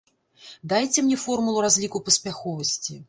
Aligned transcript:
Дайце 0.71 1.03
мне 1.07 1.17
формулу 1.25 1.61
разліку 1.67 2.05
паспяховасці! 2.09 2.99